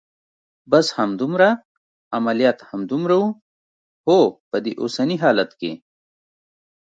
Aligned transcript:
بس 0.71 0.87
همدومره؟ 0.99 1.49
عملیات 2.17 2.59
همدومره 2.71 3.15
و؟ 3.23 3.27
هو، 4.07 4.19
په 4.49 4.57
دې 4.65 4.73
اوسني 4.81 5.17
حالت 5.23 5.51
کې. 5.59 5.71